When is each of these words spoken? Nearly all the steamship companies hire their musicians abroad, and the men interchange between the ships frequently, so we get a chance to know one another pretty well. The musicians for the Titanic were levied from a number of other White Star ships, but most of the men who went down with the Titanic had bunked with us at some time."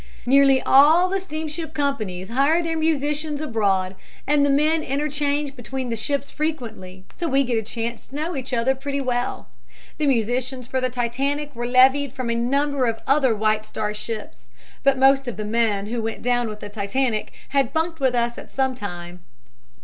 Nearly 0.25 0.63
all 0.63 1.09
the 1.09 1.19
steamship 1.19 1.75
companies 1.75 2.29
hire 2.29 2.63
their 2.63 2.75
musicians 2.75 3.39
abroad, 3.39 3.95
and 4.25 4.43
the 4.43 4.49
men 4.49 4.81
interchange 4.81 5.55
between 5.55 5.91
the 5.91 5.95
ships 5.95 6.31
frequently, 6.31 7.05
so 7.13 7.27
we 7.27 7.43
get 7.43 7.59
a 7.59 7.61
chance 7.61 8.07
to 8.07 8.15
know 8.15 8.31
one 8.31 8.43
another 8.51 8.73
pretty 8.73 8.99
well. 8.99 9.49
The 9.99 10.07
musicians 10.07 10.65
for 10.65 10.81
the 10.81 10.89
Titanic 10.89 11.55
were 11.55 11.67
levied 11.67 12.13
from 12.13 12.31
a 12.31 12.35
number 12.35 12.87
of 12.87 12.99
other 13.05 13.35
White 13.35 13.63
Star 13.63 13.93
ships, 13.93 14.47
but 14.81 14.97
most 14.97 15.27
of 15.27 15.37
the 15.37 15.45
men 15.45 15.85
who 15.85 16.01
went 16.01 16.23
down 16.23 16.49
with 16.49 16.61
the 16.61 16.69
Titanic 16.69 17.31
had 17.49 17.71
bunked 17.71 17.99
with 17.99 18.15
us 18.15 18.39
at 18.39 18.49
some 18.49 18.73
time." 18.73 19.19